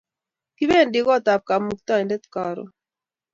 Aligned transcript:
Kipendi 0.57 0.99
kot 1.07 1.25
ab 1.33 1.41
kamuktaindet 1.47 2.23
karun 2.33 2.69